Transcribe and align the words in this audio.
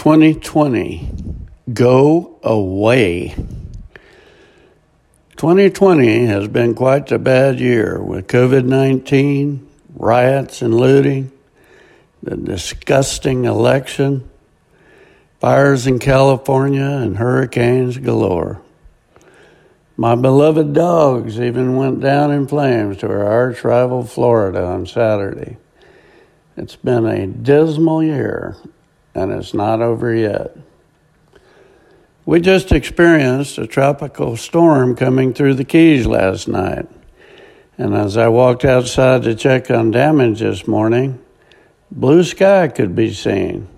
2020 0.00 1.10
go 1.74 2.38
away. 2.42 3.34
2020 5.36 6.24
has 6.24 6.48
been 6.48 6.74
quite 6.74 7.12
a 7.12 7.18
bad 7.18 7.60
year 7.60 8.02
with 8.02 8.26
COVID 8.26 8.64
19, 8.64 9.68
riots 9.96 10.62
and 10.62 10.74
looting, 10.74 11.30
the 12.22 12.34
disgusting 12.34 13.44
election, 13.44 14.26
fires 15.38 15.86
in 15.86 15.98
California, 15.98 16.80
and 16.80 17.18
hurricanes 17.18 17.98
galore. 17.98 18.62
My 19.98 20.14
beloved 20.14 20.72
dogs 20.72 21.38
even 21.38 21.76
went 21.76 22.00
down 22.00 22.30
in 22.30 22.48
flames 22.48 22.96
to 23.00 23.06
our 23.06 23.26
arch 23.26 23.62
rival 23.64 24.04
Florida 24.04 24.64
on 24.64 24.86
Saturday. 24.86 25.58
It's 26.56 26.76
been 26.76 27.04
a 27.04 27.26
dismal 27.26 28.02
year, 28.02 28.56
and 29.14 29.32
it's 29.32 29.54
not 29.54 29.82
over 29.82 30.14
yet. 30.14 30.56
We 32.26 32.40
just 32.40 32.70
experienced 32.70 33.58
a 33.58 33.66
tropical 33.66 34.36
storm 34.36 34.94
coming 34.94 35.34
through 35.34 35.54
the 35.54 35.64
Keys 35.64 36.06
last 36.06 36.46
night. 36.48 36.86
And 37.76 37.94
as 37.94 38.16
I 38.16 38.28
walked 38.28 38.64
outside 38.64 39.22
to 39.22 39.34
check 39.34 39.70
on 39.70 39.90
damage 39.90 40.40
this 40.40 40.68
morning, 40.68 41.18
blue 41.90 42.22
sky 42.22 42.68
could 42.68 42.94
be 42.94 43.12
seen. 43.12 43.68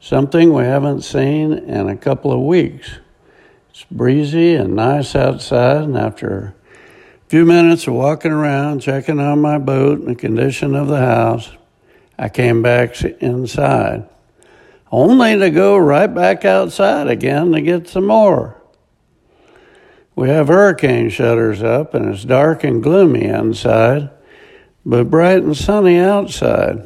Something 0.00 0.54
we 0.54 0.64
haven't 0.64 1.02
seen 1.02 1.52
in 1.52 1.88
a 1.88 1.96
couple 1.96 2.32
of 2.32 2.40
weeks. 2.40 2.98
It's 3.68 3.84
breezy 3.90 4.54
and 4.54 4.74
nice 4.74 5.14
outside, 5.14 5.82
and 5.82 5.96
after 5.96 6.54
a 7.26 7.28
few 7.28 7.44
minutes 7.44 7.86
of 7.86 7.94
walking 7.94 8.32
around, 8.32 8.80
checking 8.80 9.20
on 9.20 9.40
my 9.40 9.58
boat 9.58 10.00
and 10.00 10.08
the 10.08 10.14
condition 10.14 10.74
of 10.74 10.88
the 10.88 10.98
house, 10.98 11.50
I 12.18 12.30
came 12.30 12.62
back 12.62 13.00
inside 13.02 14.08
only 14.90 15.38
to 15.38 15.50
go 15.50 15.76
right 15.76 16.12
back 16.12 16.44
outside 16.44 17.08
again 17.08 17.52
to 17.52 17.60
get 17.60 17.88
some 17.88 18.06
more. 18.06 18.60
We 20.16 20.28
have 20.28 20.48
hurricane 20.48 21.08
shutters 21.10 21.62
up 21.62 21.94
and 21.94 22.12
it's 22.12 22.24
dark 22.24 22.64
and 22.64 22.82
gloomy 22.82 23.24
inside, 23.24 24.10
but 24.84 25.10
bright 25.10 25.42
and 25.42 25.56
sunny 25.56 25.98
outside. 25.98 26.82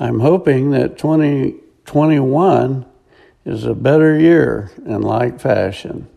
I'm 0.00 0.20
hoping 0.20 0.70
that 0.70 0.96
2021 0.98 2.86
is 3.44 3.64
a 3.64 3.74
better 3.74 4.18
year 4.18 4.70
in 4.86 5.02
like 5.02 5.40
fashion. 5.40 6.08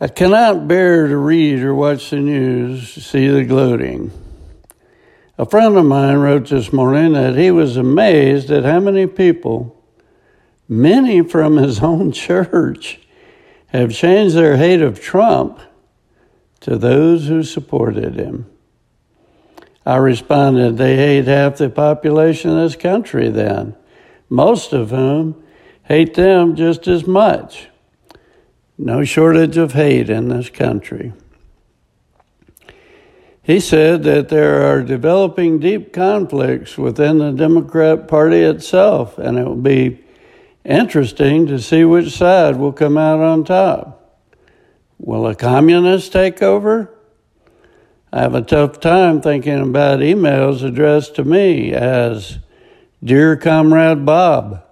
I 0.00 0.08
cannot 0.08 0.68
bear 0.68 1.06
to 1.08 1.16
read 1.16 1.60
or 1.60 1.74
watch 1.74 2.10
the 2.10 2.16
news, 2.20 2.92
see 2.92 3.28
the 3.28 3.44
gloating. 3.44 4.10
A 5.36 5.44
friend 5.44 5.76
of 5.76 5.84
mine 5.84 6.18
wrote 6.18 6.48
this 6.48 6.72
morning 6.72 7.14
that 7.14 7.34
he 7.34 7.50
was 7.50 7.76
amazed 7.76 8.52
at 8.52 8.64
how 8.64 8.78
many 8.78 9.08
people, 9.08 9.82
many 10.68 11.22
from 11.22 11.56
his 11.56 11.80
own 11.82 12.12
church, 12.12 13.00
have 13.68 13.92
changed 13.92 14.36
their 14.36 14.56
hate 14.56 14.80
of 14.80 15.00
Trump 15.00 15.58
to 16.60 16.78
those 16.78 17.26
who 17.26 17.42
supported 17.42 18.14
him. 18.14 18.46
I 19.84 19.96
responded, 19.96 20.76
they 20.76 20.96
hate 20.96 21.26
half 21.26 21.56
the 21.56 21.68
population 21.68 22.50
of 22.50 22.58
this 22.58 22.76
country 22.76 23.28
then, 23.28 23.74
most 24.28 24.72
of 24.72 24.90
whom 24.90 25.42
hate 25.82 26.14
them 26.14 26.54
just 26.54 26.86
as 26.86 27.08
much. 27.08 27.68
No 28.78 29.02
shortage 29.02 29.56
of 29.56 29.72
hate 29.72 30.08
in 30.08 30.28
this 30.28 30.48
country. 30.48 31.12
He 33.44 33.60
said 33.60 34.04
that 34.04 34.30
there 34.30 34.62
are 34.62 34.82
developing 34.82 35.58
deep 35.58 35.92
conflicts 35.92 36.78
within 36.78 37.18
the 37.18 37.30
Democrat 37.30 38.08
Party 38.08 38.40
itself, 38.40 39.18
and 39.18 39.38
it 39.38 39.44
will 39.44 39.54
be 39.54 40.02
interesting 40.64 41.46
to 41.48 41.60
see 41.60 41.84
which 41.84 42.16
side 42.16 42.56
will 42.56 42.72
come 42.72 42.96
out 42.96 43.20
on 43.20 43.44
top. 43.44 44.22
Will 44.98 45.26
a 45.26 45.34
communist 45.34 46.10
take 46.10 46.42
over? 46.42 46.90
I 48.10 48.20
have 48.20 48.34
a 48.34 48.40
tough 48.40 48.80
time 48.80 49.20
thinking 49.20 49.60
about 49.60 50.00
emails 50.00 50.64
addressed 50.64 51.14
to 51.16 51.24
me 51.24 51.74
as 51.74 52.38
Dear 53.02 53.36
Comrade 53.36 54.06
Bob. 54.06 54.64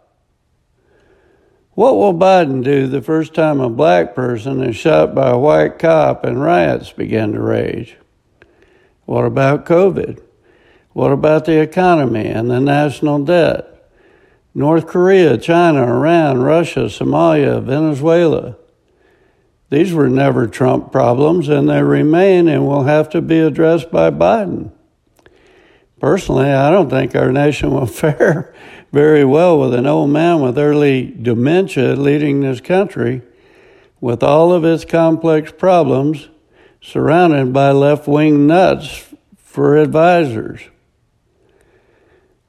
What 1.72 1.96
will 1.96 2.14
Biden 2.14 2.64
do 2.64 2.86
the 2.86 3.02
first 3.02 3.34
time 3.34 3.60
a 3.60 3.69
black 3.69 4.14
person 4.14 4.62
is 4.62 4.76
shot 4.76 5.14
by 5.14 5.28
a 5.28 5.38
white 5.38 5.78
cop 5.78 6.25
and 6.25 6.41
riots 6.41 6.91
begin 6.91 7.32
to 7.32 7.41
rage? 7.41 7.98
What 9.04 9.24
about 9.24 9.66
COVID? 9.66 10.22
What 10.92 11.12
about 11.12 11.44
the 11.44 11.60
economy 11.60 12.26
and 12.26 12.50
the 12.50 12.60
national 12.60 13.24
debt? 13.24 13.68
North 14.54 14.86
Korea, 14.86 15.38
China, 15.38 15.84
Iran, 15.84 16.42
Russia, 16.42 16.80
Somalia, 16.80 17.62
Venezuela. 17.62 18.56
These 19.70 19.94
were 19.94 20.10
never 20.10 20.46
Trump 20.46 20.92
problems, 20.92 21.48
and 21.48 21.68
they 21.68 21.82
remain 21.82 22.46
and 22.48 22.66
will 22.66 22.84
have 22.84 23.08
to 23.10 23.22
be 23.22 23.38
addressed 23.38 23.90
by 23.90 24.10
Biden. 24.10 24.70
Personally, 25.98 26.50
I 26.50 26.70
don't 26.70 26.90
think 26.90 27.14
our 27.14 27.32
nation 27.32 27.70
will 27.70 27.86
fare 28.02 28.54
very 28.92 29.24
well 29.24 29.58
with 29.58 29.72
an 29.72 29.86
old 29.86 30.10
man 30.10 30.42
with 30.42 30.58
early 30.58 31.06
dementia 31.06 31.96
leading 31.96 32.40
this 32.40 32.60
country 32.60 33.22
with 34.00 34.22
all 34.22 34.52
of 34.52 34.64
its 34.64 34.84
complex 34.84 35.52
problems 35.52 36.28
surrounded 36.82 37.53
by 37.53 37.70
left 37.70 38.09
wing 38.09 38.47
nuts 38.47 39.09
for 39.37 39.76
advisors. 39.76 40.60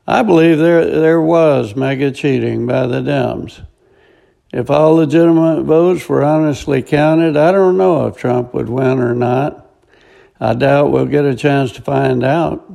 I 0.06 0.24
believe 0.24 0.58
there, 0.58 0.86
there 0.86 1.22
was 1.22 1.76
mega 1.76 2.12
cheating 2.12 2.66
by 2.66 2.88
the 2.88 3.00
Dems. 3.00 3.66
If 4.52 4.70
all 4.70 4.96
legitimate 4.96 5.64
votes 5.64 6.10
were 6.10 6.24
honestly 6.24 6.82
counted, 6.82 7.38
I 7.38 7.52
don't 7.52 7.78
know 7.78 8.08
if 8.08 8.18
Trump 8.18 8.54
would 8.54 8.70
win 8.70 9.00
or 9.00 9.16
not. 9.16 9.72
I 10.40 10.54
doubt 10.56 10.92
we'll 10.92 11.06
get 11.06 11.26
a 11.26 11.36
chance 11.36 11.72
to 11.74 11.82
find 11.82 12.24
out. 12.24 12.70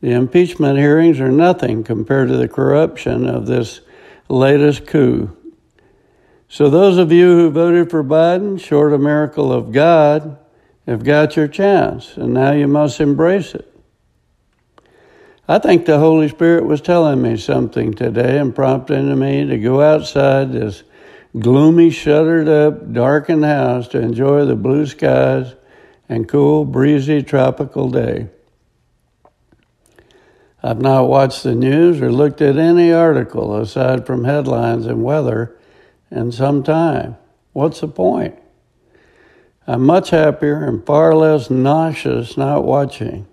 The 0.00 0.12
impeachment 0.12 0.78
hearings 0.78 1.20
are 1.20 1.32
nothing 1.32 1.84
compared 1.84 2.28
to 2.28 2.36
the 2.36 2.48
corruption 2.48 3.26
of 3.26 3.46
this 3.46 3.80
latest 4.28 4.86
coup. 4.86 5.36
So, 6.48 6.70
those 6.70 6.96
of 6.96 7.12
you 7.12 7.36
who 7.36 7.50
voted 7.50 7.90
for 7.90 8.02
Biden, 8.02 8.58
short 8.58 8.92
a 8.92 8.98
miracle 8.98 9.52
of 9.52 9.72
God, 9.72 10.38
have 10.86 11.04
got 11.04 11.36
your 11.36 11.48
chance, 11.48 12.16
and 12.16 12.34
now 12.34 12.52
you 12.52 12.66
must 12.66 13.00
embrace 13.00 13.54
it. 13.54 13.66
I 15.46 15.58
think 15.58 15.84
the 15.84 15.98
Holy 15.98 16.28
Spirit 16.28 16.64
was 16.64 16.80
telling 16.80 17.20
me 17.20 17.36
something 17.36 17.92
today 17.92 18.38
and 18.38 18.54
prompting 18.54 19.18
me 19.18 19.44
to 19.46 19.58
go 19.58 19.80
outside 19.80 20.52
this 20.52 20.84
gloomy, 21.38 21.90
shuttered 21.90 22.48
up, 22.48 22.92
darkened 22.92 23.44
house 23.44 23.88
to 23.88 24.00
enjoy 24.00 24.44
the 24.44 24.56
blue 24.56 24.86
skies 24.86 25.54
and 26.08 26.28
cool, 26.28 26.64
breezy, 26.64 27.22
tropical 27.22 27.90
day. 27.90 28.28
I've 30.62 30.80
not 30.80 31.08
watched 31.08 31.42
the 31.42 31.54
news 31.54 32.00
or 32.00 32.12
looked 32.12 32.42
at 32.42 32.56
any 32.56 32.92
article 32.92 33.56
aside 33.56 34.06
from 34.06 34.24
headlines 34.24 34.86
and 34.86 35.02
weather 35.02 35.56
in 36.10 36.32
some 36.32 36.62
time. 36.62 37.16
What's 37.52 37.80
the 37.80 37.88
point? 37.88 38.38
I'm 39.66 39.84
much 39.84 40.10
happier 40.10 40.64
and 40.64 40.84
far 40.84 41.14
less 41.14 41.50
nauseous 41.50 42.36
not 42.36 42.64
watching. 42.64 43.26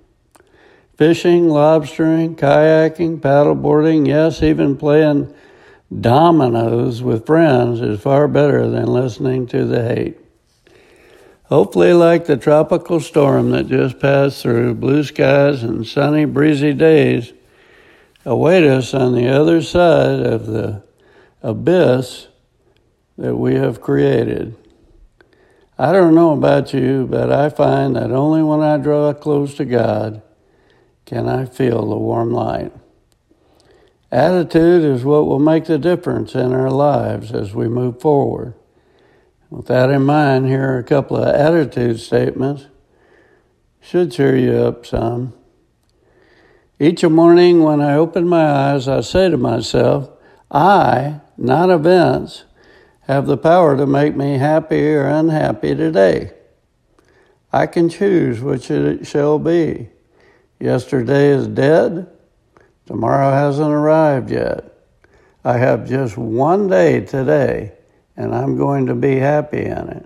Fishing, 0.98 1.46
lobstering, 1.46 2.36
kayaking, 2.36 3.20
paddleboarding, 3.20 4.08
yes, 4.08 4.42
even 4.42 4.78
playing 4.78 5.34
dominoes 6.02 7.02
with 7.02 7.26
friends 7.26 7.82
is 7.82 8.02
far 8.02 8.28
better 8.28 8.68
than 8.68 8.88
listening 8.88 9.48
to 9.48 9.64
the 9.66 9.84
hate. 9.84 10.18
Hopefully, 11.46 11.94
like 11.94 12.26
the 12.26 12.36
tropical 12.36 13.00
storm 13.00 13.52
that 13.52 13.68
just 13.68 14.00
passed 14.00 14.42
through, 14.42 14.74
blue 14.74 15.04
skies 15.04 15.64
and 15.64 15.88
sunny, 15.88 16.26
breezy 16.26 16.74
days 16.74 17.32
await 18.26 18.66
us 18.66 18.94
on 18.94 19.16
the 19.16 19.30
other 19.30 19.62
side 19.62 20.20
of 20.20 20.48
the 20.48 20.84
abyss 21.42 22.28
that 23.18 23.36
we 23.36 23.56
have 23.56 23.80
created. 23.80 24.56
I 25.80 25.92
don't 25.92 26.16
know 26.16 26.32
about 26.32 26.74
you, 26.74 27.08
but 27.10 27.32
I 27.32 27.50
find 27.50 27.96
that 27.96 28.12
only 28.12 28.42
when 28.42 28.62
I 28.62 28.78
draw 28.78 29.14
close 29.14 29.54
to 29.56 29.66
God 29.66 30.24
can 31.06 31.30
I 31.30 31.46
feel 31.46 31.88
the 31.88 31.98
warm 31.98 32.32
light. 32.32 32.74
Attitude 34.12 34.84
is 34.84 35.04
what 35.04 35.28
will 35.28 35.40
make 35.40 35.66
the 35.66 35.78
difference 35.78 36.34
in 36.34 36.54
our 36.54 36.72
lives 36.72 37.32
as 37.32 37.54
we 37.54 37.68
move 37.68 38.02
forward. 38.02 38.56
With 39.50 39.68
that 39.68 39.90
in 39.90 40.04
mind, 40.04 40.48
here 40.48 40.74
are 40.74 40.80
a 40.80 40.84
couple 40.84 41.18
of 41.18 41.28
attitude 41.28 42.00
statements. 42.00 42.66
Should 43.80 44.12
cheer 44.12 44.36
you 44.36 44.54
up 44.54 44.86
some. 44.86 45.34
Each 46.80 47.04
morning 47.04 47.64
when 47.64 47.82
I 47.82 47.94
open 47.94 48.28
my 48.28 48.46
eyes, 48.46 48.88
I 48.88 49.02
say 49.02 49.30
to 49.30 49.38
myself, 49.38 50.10
I, 50.50 51.22
not 51.38 51.70
events, 51.70 52.44
have 53.08 53.26
the 53.26 53.38
power 53.38 53.78
to 53.78 53.88
make 53.88 54.16
me 54.16 54.38
happy 54.38 54.94
or 54.94 55.08
unhappy 55.08 55.74
today. 55.76 56.32
I 57.54 57.66
can 57.66 57.90
choose 57.90 58.42
which 58.42 58.70
it 58.70 59.08
shall 59.08 59.40
be. 59.40 59.90
Yesterday 60.60 61.30
is 61.30 61.48
dead. 61.48 62.08
Tomorrow 62.86 63.32
hasn't 63.32 63.72
arrived 63.72 64.30
yet. 64.30 64.74
I 65.44 65.58
have 65.58 65.88
just 65.88 66.18
one 66.18 66.68
day 66.68 67.00
today, 67.02 67.72
and 68.18 68.36
I'm 68.36 68.58
going 68.58 68.88
to 68.88 68.96
be 68.96 69.16
happy 69.16 69.64
in 69.64 69.90
it. 69.90 70.06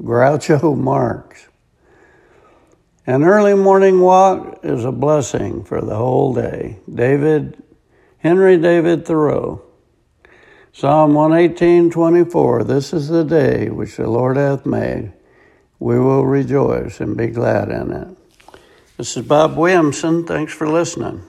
Groucho 0.00 0.78
Marx. 0.78 1.48
An 3.06 3.24
early 3.24 3.54
morning 3.54 4.00
walk 4.00 4.60
is 4.62 4.84
a 4.84 4.92
blessing 4.92 5.64
for 5.64 5.80
the 5.80 5.96
whole 5.96 6.34
day. 6.34 6.78
David, 6.92 7.60
Henry 8.18 8.58
David 8.58 9.06
Thoreau. 9.06 9.62
Psalm 10.78 11.12
118, 11.12 11.90
24. 11.90 12.62
This 12.62 12.92
is 12.92 13.08
the 13.08 13.24
day 13.24 13.68
which 13.68 13.96
the 13.96 14.08
Lord 14.08 14.36
hath 14.36 14.64
made. 14.64 15.12
We 15.80 15.98
will 15.98 16.24
rejoice 16.24 17.00
and 17.00 17.16
be 17.16 17.26
glad 17.26 17.68
in 17.68 17.90
it. 17.90 18.16
This 18.96 19.16
is 19.16 19.26
Bob 19.26 19.56
Williamson. 19.56 20.24
Thanks 20.24 20.52
for 20.52 20.68
listening. 20.68 21.24